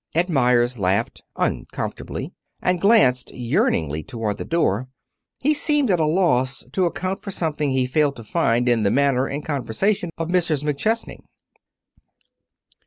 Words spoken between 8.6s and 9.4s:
in the manner